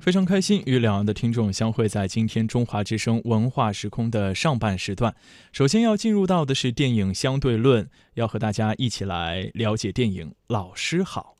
[0.00, 5.14] 非常开心与两岸的听众相会在今天中华之声文化时空的上半时段。
[5.52, 11.36] 首先要进入到的是电影相对论，要和大家一起来了解电影《老师好》。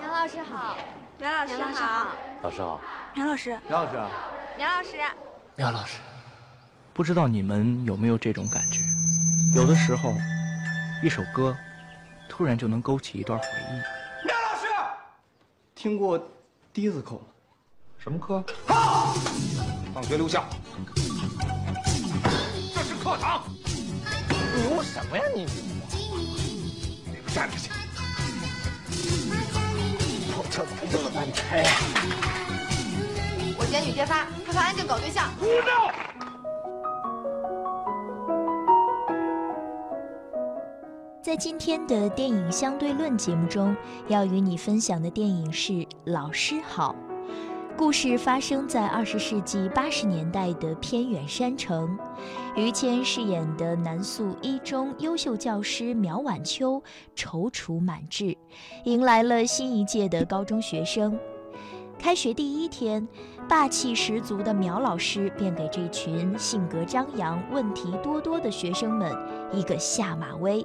[0.00, 0.76] 梁老师好，
[1.18, 2.80] 梁老师好，老师好，
[3.16, 3.96] 梁老师，梁老师，
[4.56, 4.90] 梁老师，
[5.56, 5.98] 梁老师，
[6.92, 8.78] 不知道你们有没有这种感觉？
[9.60, 10.14] 有的时候，
[11.02, 11.56] 一首歌
[12.28, 14.01] 突然就能勾起一段回忆。
[15.82, 16.16] 听过
[16.72, 17.26] ，disco 吗？
[17.98, 18.44] 什么课？
[18.68, 19.16] 好，
[19.92, 20.44] 放学留校。
[22.72, 23.42] 这是课堂。
[24.28, 25.44] 牛什么呀你？
[27.34, 27.68] 站着去。
[30.36, 31.70] 我这怎么办拆呀？
[33.58, 35.32] 我检举揭发，他和安静搞对象。
[35.40, 35.91] 胡闹！
[41.32, 43.74] 在今天的电影相对论节目中，
[44.06, 45.72] 要与你分享的电影是
[46.04, 46.94] 《老师好》。
[47.74, 51.98] 故事发生在二十世纪八十年代的偏远山城，
[52.54, 56.82] 于谦饰演的南宿一中优秀教师苗晚秋
[57.16, 58.36] 踌躇满志，
[58.84, 61.18] 迎来了新一届的高中学生。
[61.98, 63.08] 开学第一天，
[63.48, 69.10] 霸气十足的苗老师便给这群性格张扬、问题多多的学生们
[69.50, 70.62] 一个下马威。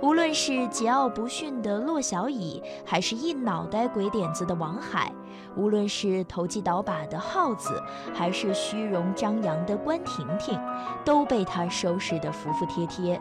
[0.00, 5.10] 无论是桀骜不驯的骆小乙，还是一脑袋鬼点子的王海，
[5.56, 10.60] 无论是投机倒把的耗子，还是虚荣张扬的关婷婷，
[11.04, 13.20] 都被他收拾得服服帖帖。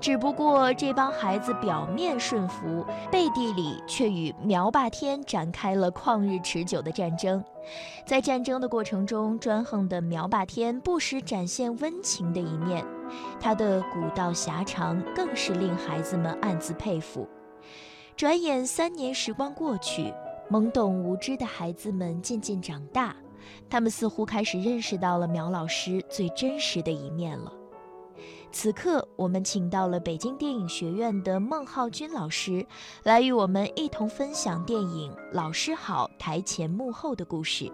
[0.00, 7.44] 只不过这帮孩子表面顺服，背地里却与苗霸天展开了旷日持久的战争。
[8.06, 12.82] 在战争的过程中，专横的苗霸天不时展现温情的一面，
[13.40, 17.28] 他的古道狭长更是令孩子们暗自佩服。
[18.16, 20.12] 转眼三年时光过去，
[20.50, 23.16] 懵懂无知的孩子们渐渐长大，
[23.68, 27.52] 他们似乎开始认识到了苗老师最真实的一面了。
[28.52, 32.66] 此刻，我们请到了北京电影学院的孟浩君老师，
[33.04, 37.72] 来与我们一同分享电影《老师好》台前幕后的故事。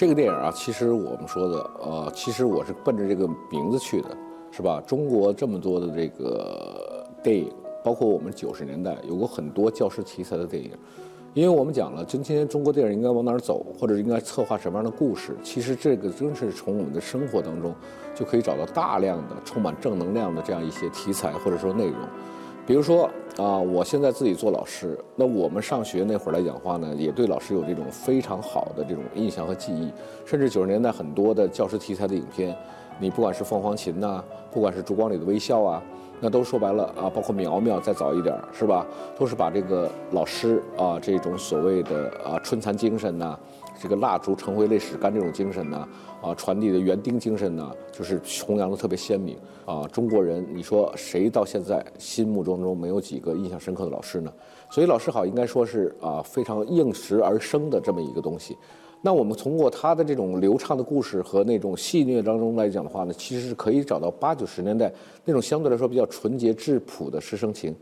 [0.00, 4.16] 这个电影啊，其实我们说的，呃，其实我是奔着这个名字去的，
[4.50, 4.82] 是吧？
[4.86, 7.52] 中国这么多的这个电影。
[7.84, 10.70] 包括我们九十年代有过很多教师题材的电影，
[11.34, 17.74] 因为我们讲了，今天中国电影应该往哪儿走，或者应该策划什么样的故事，其实这个真是从我们的生活当中
[18.14, 21.96] 就可以找到大量的充满正能量的这样一些题材或者说内容。
[22.66, 29.90] 比如说啊，我现在自己做老师，那我们上学那会儿来讲话呢，也对老师有这种非常好的这种印象和记忆，
[30.24, 32.56] 甚至九十年代很多的教师题材的影片，
[33.00, 34.22] 你不管是凤凰琴呐，
[34.52, 35.82] 不管是烛光里的微笑啊。
[36.22, 38.86] 那都说白了啊，包括苗苗再早一点儿是吧？
[39.18, 43.38] 都是把这个老师啊这种所谓的啊春蚕精神呐，
[43.80, 45.88] 这个蜡烛成灰泪始干这种精神呐，
[46.20, 49.88] 啊传递的园丁精神呐，就是弘扬的特别鲜明啊。
[49.90, 54.30] 中国人，你说谁到现在心目中中没有几个印象深刻的老师呢？
[54.70, 58.54] 所以老师好应该说是啊非常应时而生的这么一个东西。
[59.00, 64.92] 那我们通过他的这种流畅的故事和那种戏谑当中来讲的话呢，其实是可以找到八九十年代
[65.24, 67.74] 那种相对来说比较纯洁质朴的师生情，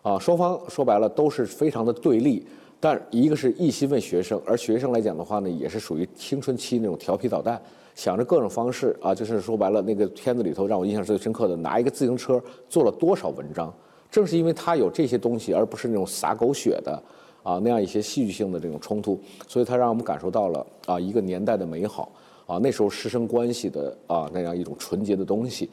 [0.00, 2.46] 啊，双方说白了都是非常的对立，
[2.84, 7.62] 但一个是一心为学生，而学生来讲的话呢，也是属于青春期那种调皮捣蛋，
[7.94, 13.72] 想着各种方式啊，就是说白了那个片子里头让我印象最深刻的，拿一个自行车做了多少文章，
[14.10, 17.00] 正是因为他有这些东西，而不是那种撒狗血的。
[17.44, 19.18] 啊，那样一些戏剧性的这种冲突，
[19.48, 22.12] 所以他让我们感受到了啊一个年代的美好
[22.46, 25.68] 啊那时候师生关系的啊那样一种纯洁的东西。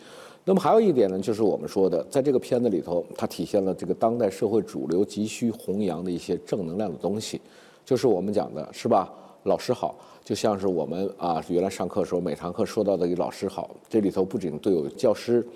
[0.49, 7.39] 那么还有一点呢，就是我们说的，在这个片子里头，它体现了这个当代社会主流急需弘扬的一些正能量的东西，
[7.85, 9.13] 就是我们讲的是吧？
[9.43, 9.93] 老师好，
[10.23, 15.47] 就像是我们啊原来上课的时候每堂课说到的一个老师好，这里头不仅对有教师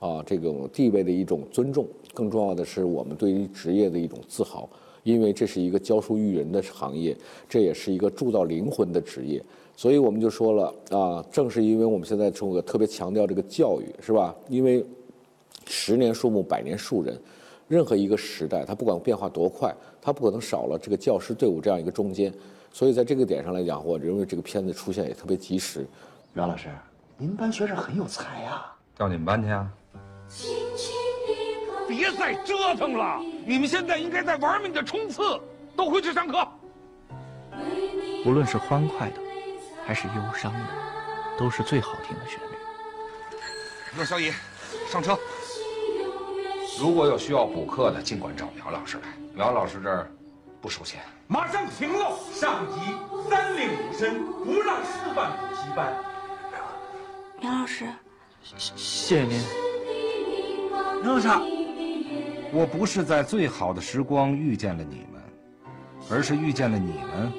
[0.00, 4.66] 啊这种地位的一种尊重，更重要的是我们对于职业的一种自豪。
[5.08, 7.16] 因为这是一个教书育人的行业，
[7.48, 9.42] 这也是一个铸造灵魂的职业，
[9.74, 14.36] 所以我们就说了啊，正是因为我们现在中国特别强调这个教育，是吧？
[14.50, 14.84] 因为
[15.66, 17.18] 十年树木，百年树人，
[17.68, 22.30] 任何一个时代，它不管变化多快，它不可能少了这个教师队伍这样一个中间。
[22.70, 25.86] 所以在这个点上来讲，我认为这个片子出现也特别及时。
[26.34, 26.68] 袁老师，
[27.16, 29.72] 您班学生很有才呀，调你们班去啊？
[31.88, 33.18] 别再折腾了！
[33.46, 35.22] 你们现在应该在玩命的冲刺，
[35.74, 36.46] 都回去上课。
[38.26, 39.20] 无论是欢快的，
[39.86, 40.60] 还是忧伤的，
[41.38, 42.54] 都是最好听的旋律。
[43.96, 44.30] 那小乙，
[44.86, 45.18] 上车。
[46.78, 49.08] 如果有需要补课的，尽管找苗老师来。
[49.34, 50.10] 苗老师这儿
[50.60, 51.00] 不收钱。
[51.26, 52.18] 马上停喽！
[52.32, 52.80] 上级
[53.28, 55.96] 三令五申，不让师范补习班。
[57.40, 57.86] 苗老师，
[58.42, 59.42] 谢谢您。
[61.02, 61.28] 苗老师，
[62.50, 65.22] 我不是在最好的时光遇见了你们，
[66.10, 67.30] 而是遇见了你们，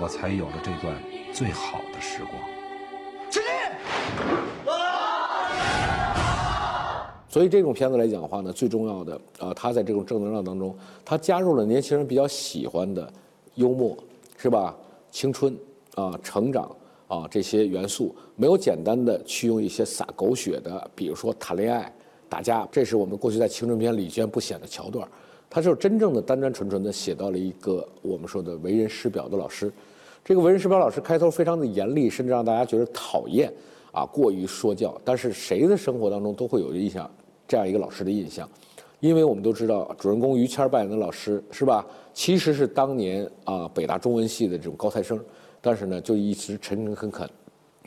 [0.00, 0.96] 我才有了这段
[1.32, 2.32] 最好的时光。
[3.28, 3.44] 起立！
[7.28, 13.12] 所以这种片子来讲的话呢，最重要的啊，它在这种正能量当中，它加入了年轻人比较喜欢的
[13.56, 13.98] 幽默，
[14.36, 14.76] 是吧？
[15.10, 15.58] 青春
[15.96, 16.70] 啊，成长
[17.08, 21.92] 啊这些元素，没有简单的去用一些撒狗血的，比如说谈恋爱、
[22.28, 25.06] 打架，这是我们过去在青春片里居然不显的桥段。
[25.48, 29.72] 他就真正的单单纯纯的写到了一个我们说的为人师表的老师。
[30.24, 33.52] 这个为人师表老师开头非常的严厉，甚至让大家觉得讨厌
[33.92, 35.00] 啊，过于说教。
[35.04, 37.08] 但是谁的生活当中都会有印象。
[37.48, 38.48] 这样一个老师的印象，
[38.98, 41.86] 因为我们都知道，主人公于谦扮演的老师是吧？
[42.12, 45.24] 其实是当年啊北大中文系的这种高材生，
[45.60, 47.30] 但是呢就一直诚诚恳恳，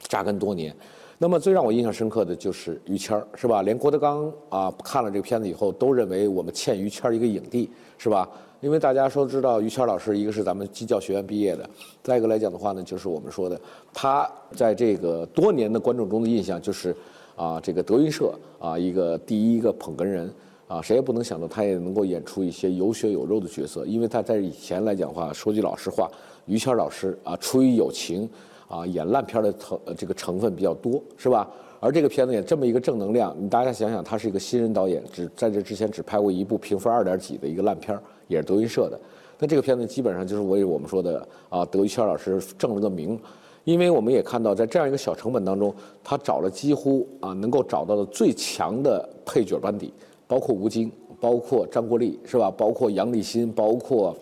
[0.03, 0.73] 扎根多年。
[1.21, 3.61] 那么最让我印象深刻的就是于谦儿是吧？
[3.61, 8.27] 连郭德纲啊看了这个片子以后都认为我们欠于谦儿一个影帝是吧？
[8.61, 11.69] 因为大家说知道于谦老师，一个是咱们基教学院毕业的，
[12.01, 13.59] 再一个来讲的话呢，就是我们说的
[13.93, 16.95] 他在这个多年的观众中的印象就是。
[17.35, 20.29] 啊，这个德云社啊，一个第一个捧哏人
[20.67, 26.11] 啊，谁也不能想到他也能够演出一些有血有肉的角色，因为他在以前来讲的话，说句老实话，
[26.47, 28.29] 于谦老师啊，出于友情
[28.69, 31.49] 啊，演烂片的成这个成分比较多，是吧？
[31.81, 38.99] 而这个片子也这么一个正能量，你大家想想，他是一个新人导演，只在这之前只拍过一部评分二点几的一个烂片，也是德云社的，
[39.37, 43.19] 那这个片子基本上就是为我们说的啊，德于谦老师正了个名。
[43.65, 45.71] 因为我们也看到，在这样一个小成本当中，
[46.03, 49.93] 他找了几乎啊能够找到的最强的配角班底，
[50.27, 52.49] 包括吴京，包括张国立，是吧？
[52.49, 54.15] 包括杨立新，包括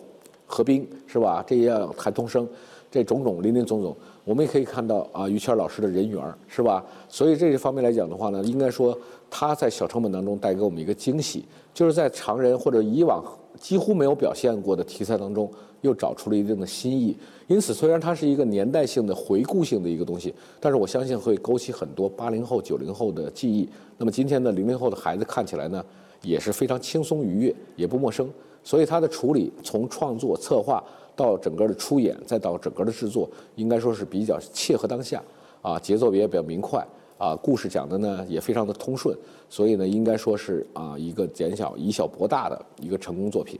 [0.44, 1.42] 何冰，是吧？
[1.46, 2.46] 这些韩童生，
[2.90, 3.96] 这种种林林总总，
[4.28, 6.84] 我们也可以看到啊，于谦老师的人缘，是吧？
[7.08, 8.96] 所以这些方面来讲的话呢，应该说
[9.30, 13.24] 他在小成本当中带给我们一个惊喜，就是在常人或者以往
[13.58, 15.50] 几乎没有表现过的题材当中。
[15.82, 17.16] 又找出了一定的新意，
[17.46, 23.68] 因此虽然它是一个年代性的回顾性的一个东西，但是我相信会勾起很多八零后、九零后的记忆。
[23.96, 25.80] 那么今天的零零后的孩子看起来呢，
[26.20, 28.28] 也是非常轻松愉悦，也不陌生。
[28.64, 30.82] 所以它的处理，从创作策划
[31.18, 35.20] 到整个的出演，再到整个的制作，应该说是比较切合当下，
[35.60, 36.86] 啊，节奏也比较明快，
[37.18, 39.18] 啊，故事讲的呢也非常的通顺，
[39.50, 43.58] 所以呢，应该说是啊一个减小以小博大的一个成功作品。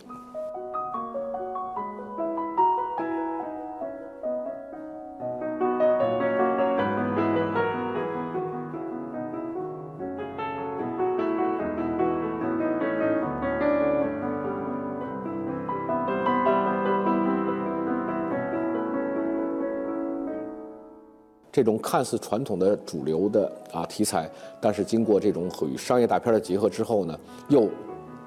[21.58, 27.18] 这种看似传统的主流的啊题材，但是经过这种与商业大片的结合之后呢，
[27.48, 27.68] 又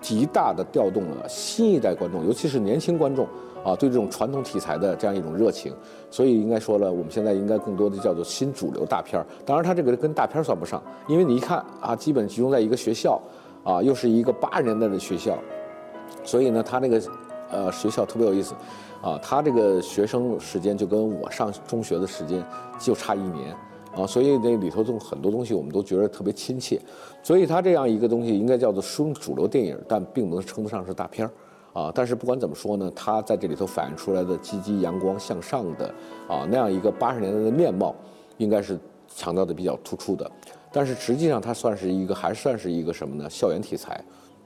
[0.02, 3.26] 极大的调动了新一代观众，尤其是年轻观众
[3.64, 5.74] 啊对这种传统题材的这样一种热情。
[6.10, 9.26] 所以应该说了，我们现在应该更多的叫做新主流大片。
[9.46, 13.18] 当然，它这个跟大片算不上，因为你一看啊，基本集中在一个学校，
[13.64, 15.40] 啊，又是一个八十年代的学校，
[16.26, 17.02] 所以呢，它那个
[17.52, 18.56] 呃学校特别有意思。
[19.02, 22.46] 啊，他这个学生时间就跟我上中学的时间
[22.78, 23.52] 就差一年，
[23.96, 26.80] 啊，所以那里头中很多东西我们都觉得特别亲切，
[27.24, 35.88] 所以他这样一个东西应该叫做属主流电影，但并不能称得上是大片儿，啊，但是不管怎么说呢，他在这里头反映出来的积极阳光向上的
[36.28, 37.96] 啊那样一个八十年代的面貌，
[38.38, 38.78] 应该是
[39.08, 40.30] 强调的比较突出的，
[40.72, 43.28] 但是实际上它算是一个还算是一个什么呢？
[43.28, 44.00] 校园题材。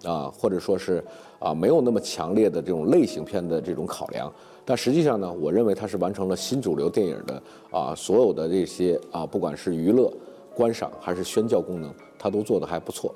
[0.03, 1.03] 啊，或者说是
[1.39, 4.31] 啊，没有那么强烈的这种类型片的这种考量，
[4.65, 10.11] 但实际上呢，我认为它是完成了新主流电影的啊所有的这些啊，不管是娱乐、
[10.55, 13.13] 观赏还是宣教功能，它都做得还不错。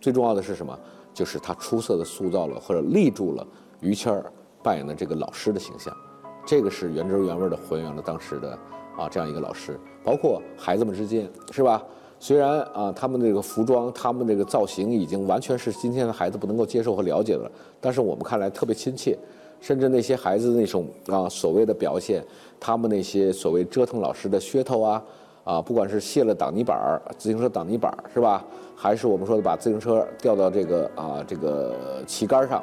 [0.00, 0.78] 最重要的是什么？
[1.14, 3.46] 就是它出色的塑造了或者立住了
[3.80, 4.30] 于谦儿
[4.62, 5.96] 扮演的这个老师的形象，
[6.44, 8.50] 这个是原汁原味的还原了当时的
[8.98, 11.82] 啊这样一个老师，包括孩子们之间，是吧？
[12.26, 19.16] 虽然啊，他们这个服装，他们这个造型已经完全是今天的孩子不能够接受和了解的了，但是我们看来特别亲切，
[19.60, 22.24] 甚至那些孩子那种啊所谓的表现，
[22.58, 25.04] 他们那些所谓折腾老师的噱头啊，
[25.44, 31.76] 啊，不管是卸了挡泥板儿，自行车挡泥板儿是吧，还是我们说的把自行车吊到这个啊这个
[32.08, 32.60] 旗杆上，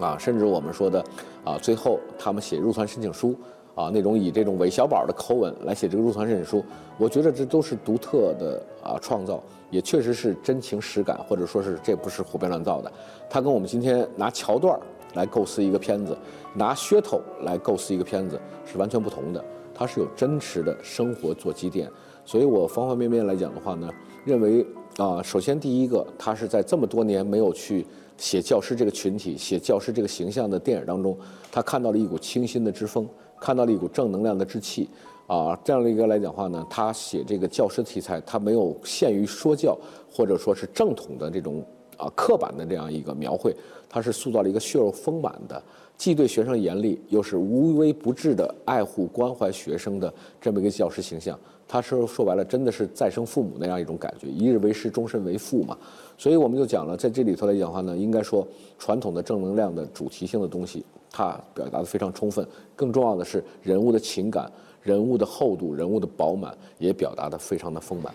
[0.00, 1.04] 啊，甚至我们说的
[1.44, 3.36] 啊最后他们写入团申请书
[3.74, 6.64] 啊，那种以这种韦小宝的口吻来写这个入团申请书，
[6.96, 12.92] 我觉得这都是独特的啊创造，也确实是真情实感，或者说是这不是胡编乱造的。
[13.28, 14.78] 他跟我们今天拿桥段
[15.14, 16.16] 来构思一个片子，
[16.54, 19.44] 拿噱头来构思一个片子是完全不同的。
[19.76, 21.90] 它是有真实的生活做积淀，
[22.24, 23.90] 所以我方方面面来讲的话呢，
[24.24, 24.64] 认为
[24.98, 27.84] 啊，首先第一个，他是在这么多年没有去
[28.16, 31.18] 写教师这个群体、写教师这个形象的电影当中，
[31.50, 33.08] 他看到了一股清新的之风。
[33.40, 34.88] 看到了一股正能量的之气，
[35.26, 39.76] 啊，这样的一个来讲话呢，他写这个教师题材，他没有限于说教，
[40.10, 41.64] 或者说是正统的这种
[41.98, 43.54] 啊刻板的这样一个描绘，
[43.88, 45.62] 他是塑造了一个血肉丰满的，
[45.96, 51.38] 既对学生严厉，又是无微不至的爱护关怀学生的这么一个教师形象。
[51.66, 55.76] 他是说白了，真的是再生父母那样一种感觉，一日为师，终身为父嘛。
[56.18, 58.46] 所以我们就讲了，在这里头来讲的话呢，应该说
[58.78, 62.46] 传统的正能量的主题性的东西，它表达的非常充分。
[62.76, 68.14] 更重要的是人物的情感、人物的厚度、人物的饱满，也表达的非常的丰满。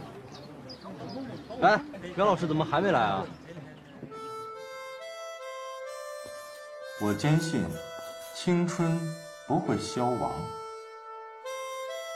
[1.61, 1.81] 哎，
[2.15, 3.25] 袁老师怎么还没来啊？
[7.01, 7.65] 我坚信，
[8.35, 8.99] 青春
[9.47, 10.33] 不会消亡。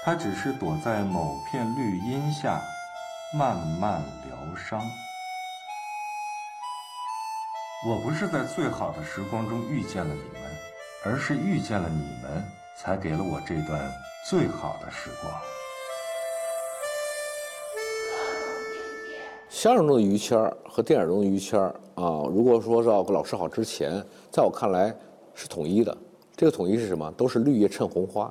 [0.03, 2.59] 它只是躲在某片绿荫下，
[3.33, 4.81] 慢慢疗伤。
[7.87, 10.41] 我不是在最好的时光中遇见了你们，
[11.05, 12.43] 而是遇见了你们，
[12.75, 13.89] 才给了我这段
[14.29, 15.33] 最好的时光。
[19.63, 24.93] 相声中的于谦儿和电影中的于谦儿啊，如果说到老师好之前，在我看来
[25.33, 25.97] 是统一的。
[26.35, 27.09] 这个统一是什么？
[27.15, 28.29] 都是绿叶衬红花。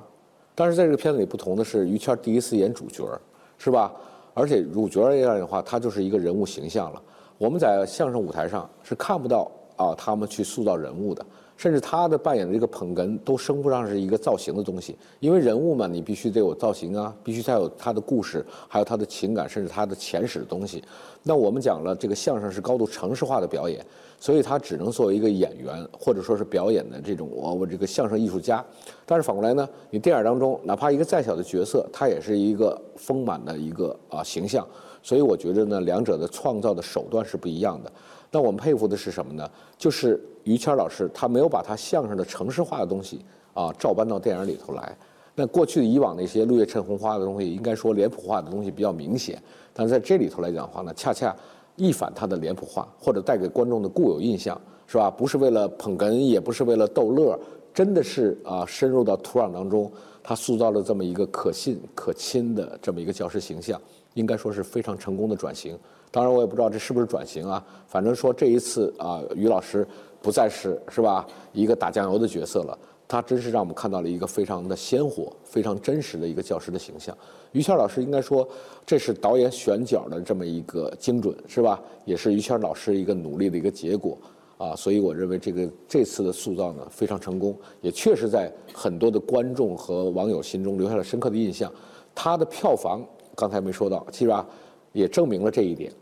[0.55, 3.19] 但是在这个片子里不同的是，于谦第一次演主角，
[3.57, 3.91] 是吧？
[4.35, 7.03] 而且主角这样的话，他就是一个人物形象了。
[7.39, 11.25] 我们在相声舞台上是看不到啊，他们去塑造人物的。
[11.62, 20.83] 甚至他的扮演的这个捧哏都称不上是一个造型的东西，因为人物嘛，你必须得有造型啊，必须才有他的故事，还有他的情感，甚至他的前史的东西。
[21.23, 23.81] 那我们讲了，这个相声是高度程式化的表演，
[24.19, 28.64] 所以他只能作为一个演员，或者说是表演的这种我我这个相声艺术家。
[29.07, 34.66] 但是反过来呢，你电影当中哪怕一个再小的角色，他也是一个丰满的一个啊形象。
[35.00, 37.92] 所以我觉得呢，两者的创造的手段是不一样的。
[38.33, 39.49] 那我们佩服的是什么呢？
[39.77, 44.97] 就是于谦老师，他没有把他相声的城市化的东西啊照搬到电影里头来。
[45.35, 49.41] 那过去的以往那些绿叶衬红花的东西，应该说脸谱化的东西比较明显。
[49.75, 51.37] 但是在这里头来讲的话呢，恰恰
[51.77, 55.11] 一反他的脸谱化，或者带给观众的固有印象，是吧？
[55.11, 57.39] 不是为了捧哏，也不是为了逗乐，
[57.75, 59.91] 真的是啊深入到土壤当中，
[60.23, 63.81] 他塑造了这么一个可信可亲的这么一个教师形象，
[64.14, 65.78] 应该说是非常成功的转型。
[66.11, 67.64] 当然，我也不知道这是不是转型啊。
[67.87, 69.87] 反正说这一次啊，于老师
[70.21, 72.78] 不再是是吧一个打酱油的角色了。
[73.09, 77.14] 他真是让我们看到了一个非常的鲜活、非常真实的一个教师的形象。
[77.50, 78.49] 于谦老师应该说，
[78.87, 81.78] 这是导演选角的这么一个精准，是吧？
[82.07, 84.16] 也是于谦老师一个努力的一个结果
[84.57, 84.75] 啊。
[84.75, 91.71] 所以我认为这个这次的塑造呢非常成功，也确实在很多的观众和网友心中留下了深刻的印象。
[92.14, 93.04] 他的票房
[93.35, 94.47] 刚才没说到，其实吧？
[94.93, 95.93] 也证明了这一点。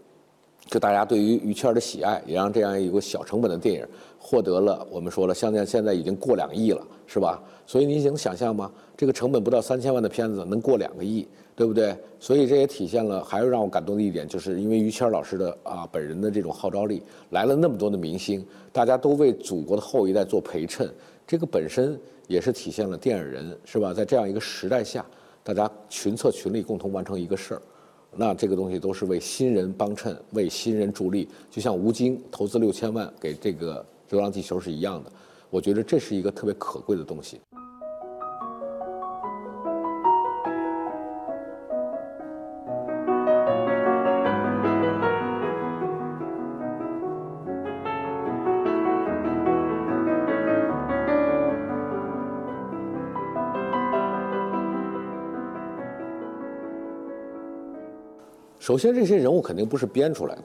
[0.67, 3.85] 就大家对于于谦的喜爱，也让这样一个小成本的电影
[4.19, 7.43] 获得了我们说了，现在现在已经过两亿了，是吧？
[7.67, 8.71] 所以你能想象吗？
[8.97, 11.97] 这个成本不到三千万的片子能过两个亿，对不对？
[12.21, 20.89] 所以这也体现了，还是让我感动的一点，就是因为于谦老师的啊本人的这种号召力，来了那么多的明星，大家都为祖国的后一代做陪衬，
[21.27, 23.93] 这个本身也是体现了电影人是吧？
[23.93, 25.05] 在这样一个时代下，
[25.43, 27.63] 大家群策群力，共同完成一个事儿。
[28.17, 33.81] 那这个东西都是为新人帮衬，为新人助力，就像吴京投资六千万给这个
[34.11, 35.13] 《流浪地球》是一样的。
[35.49, 37.41] 我觉得这是一个特别可贵的东西。
[58.71, 60.43] 首先，这些人物肯定不是编出来的；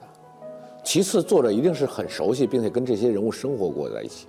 [0.84, 4.26] 其次，作者一定是很熟悉，并且跟这些人物生活过在一起。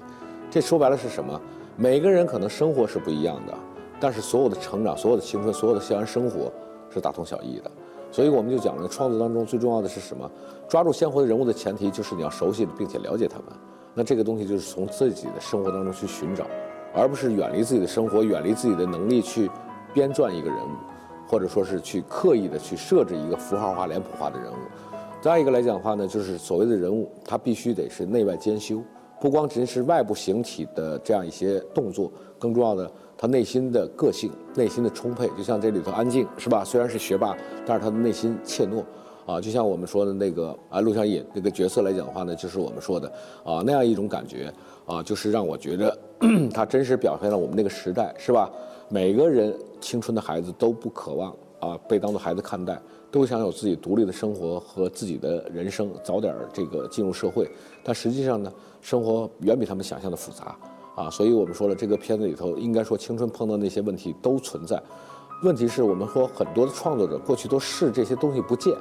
[0.50, 1.40] 这说白了是什么？
[1.78, 3.54] 每个人可能生活是不一样的，
[3.98, 6.52] 但是所有的成长、所有的青春、所有的校园生活
[6.90, 7.70] 是大同小异的。
[8.12, 10.30] 所以我们就讲了，创作当中最重要的是什么？
[10.68, 13.46] 抓住鲜活的人物的前提就是你要熟悉并且了解他们。
[13.94, 16.46] 那这个东西就是从自己的生活当中去寻找，
[16.92, 19.50] 而不是远离自己的生活、远离自己的能力去
[19.94, 20.95] 编撰一个人物。
[21.26, 24.56] 或者说是去刻意的去设置一个符号化、脸谱化的人物，
[25.20, 28.82] 再一个来讲的话呢，就是所谓的人物，他必须得是内外兼修，
[29.20, 36.64] 不光只是外部形体的这样一些动作，更重要的他内心的个性、内心的充沛，就像这里头安静是吧？
[36.64, 38.82] 虽然是学霸，但是他的内心怯懦。
[39.26, 44.52] 啊，就像我们说的那个啊，陆小野那个角色来讲的话呢，就是我们说的啊那样一种感觉
[44.86, 45.98] 啊，就是让我觉得
[46.54, 48.48] 他真实表现了我们那个时代，是吧？
[48.88, 57.50] 每个人青春的孩子都不渴望啊被当做孩子看待，都想有自己独立的生活和自己的人生，早点儿这个进入社会。
[57.82, 60.56] 但实际上呢，生活远比他们想象的复杂
[60.94, 64.80] 啊，所以我们说了，这个片子里头应该说青春碰到那些问题都存在。
[65.42, 68.72] 问题是我们说很多的创作者过去都视这些东西不见。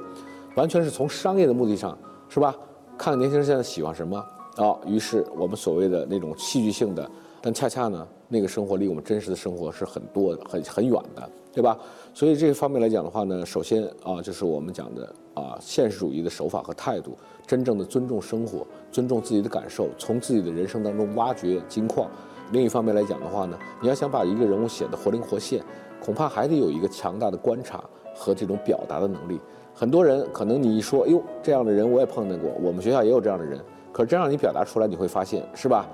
[0.54, 1.98] 完全是从商业的目的上，
[2.28, 2.56] 是吧？
[2.96, 4.16] 看年轻人现在喜欢什么
[4.56, 4.74] 啊？
[4.86, 7.10] 于是我们所谓的那种戏剧性的，
[7.42, 11.78] 但恰恰呢，那个生活离我们真实的生活是很多的、很很远的，对吧？
[12.12, 17.16] 所以这方面来讲的话呢，首先啊，就是我们讲的啊，现实主义的手法和态度，
[17.46, 22.10] 真正的尊重生活，尊重自己的感受，从自己的人生当中挖掘金矿。
[22.52, 25.62] 另一方面来讲的话呢，你要想把一个人物写得活灵活现，
[26.00, 27.82] 恐怕还得有一个强大的观察
[28.14, 29.40] 和这种表达的能力。
[29.74, 33.60] 很多人可能你一说，哎呦，这样的人我也碰见过，我们学校也有这样的人。
[33.92, 35.86] 可是真让你表达出来，你会发现，是吧？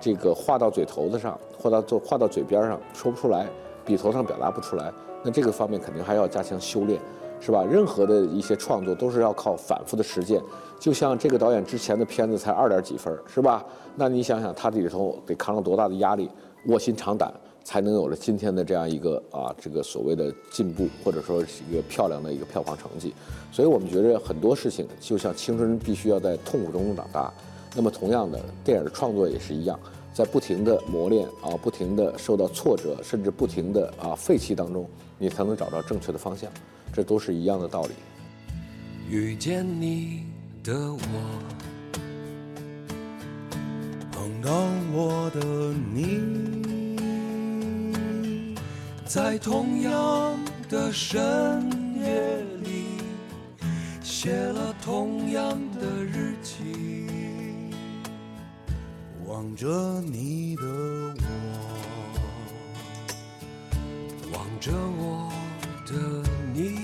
[0.00, 3.46] 这个话到嘴头子上，话到话到嘴边上，说不出来，
[3.84, 4.92] 笔头上表达不出来。
[5.22, 6.98] 那这个方面肯定还要加强修炼，
[7.40, 7.62] 是吧？
[7.62, 10.40] 任何的一些创作都是要靠反复的实践。
[10.78, 13.64] 就像这个导演之前的片子才二点几分，是吧？
[13.96, 16.30] 那你想想，他这里头得扛了多大的压力，
[16.66, 17.32] 卧薪尝胆。
[17.62, 23.14] 才能有了今天的这样一个啊，这个所谓的进步，或者说是一个漂亮的一个票房成绩。
[23.52, 27.32] 所以我们觉得很多事情就像青春必须要在痛苦中长大，
[27.74, 29.78] 那么同样的电影创作也是一样，
[30.12, 36.50] 在不停的磨练啊，不停的受到挫折，甚至不停的啊废弃当中，你才能找到正确的方向。
[36.92, 37.90] 这都是一样的道理。
[39.08, 40.24] 遇见你
[40.62, 40.98] 的我，
[44.10, 44.50] 碰到
[44.92, 45.40] 我的
[45.94, 46.50] 你。
[49.04, 51.20] 在同样的深
[52.00, 53.02] 夜里，
[54.02, 57.06] 写了同样的日记，
[59.40, 59.66] 望着
[60.02, 61.24] 你的我，
[64.34, 65.32] 望着我
[65.86, 65.94] 的
[66.52, 66.76] 你，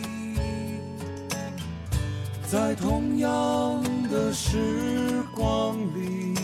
[2.51, 6.35] 在同样的时光里，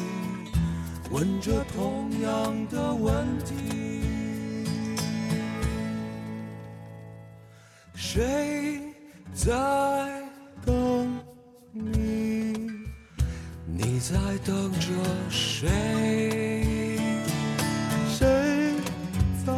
[1.10, 4.02] 问着同样的问题。
[7.94, 8.82] 谁
[9.32, 10.01] 在
[14.44, 14.88] 等着
[15.30, 15.68] 谁？
[18.08, 18.26] 谁
[19.46, 19.52] 在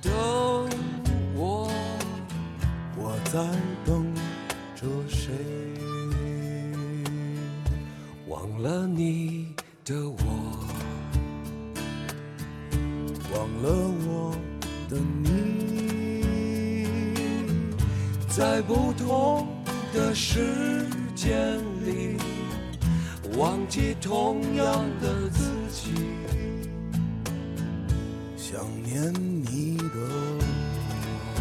[0.00, 0.10] 等
[1.34, 1.70] 我？
[2.96, 3.38] 我在
[3.84, 4.14] 等
[4.74, 5.30] 着谁？
[8.28, 10.24] 忘了你的我，
[13.34, 13.68] 忘了
[14.06, 14.34] 我
[14.88, 15.26] 的你。
[18.28, 19.46] 在不同
[19.92, 22.16] 的时间里，
[23.36, 25.92] 忘记同样的自己，
[28.34, 29.84] 想念你的
[31.36, 31.40] 我，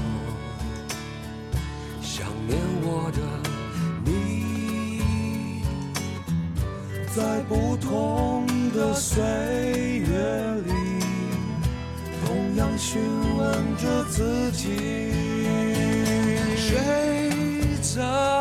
[2.02, 3.20] 想念我的
[4.04, 5.62] 你，
[7.16, 9.24] 在不同的岁
[10.00, 10.74] 月里，
[12.26, 13.02] 同样询
[13.38, 15.14] 问着自己。
[16.58, 16.74] 谁
[17.82, 18.35] 在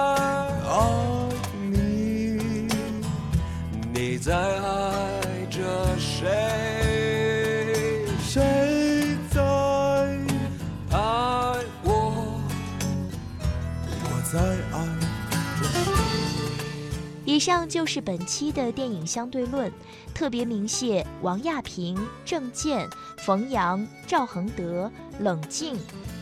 [17.34, 19.68] 以上就是本期的电影相对论，
[20.14, 25.76] 特别鸣谢王亚平、郑健、冯阳、赵恒德、冷静、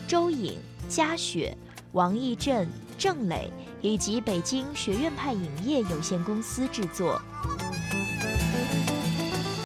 [0.07, 0.57] 周颖、
[0.89, 1.55] 嘉雪。
[1.91, 7.21] 王义振、郑磊以及北京学院派影业有限公司制作。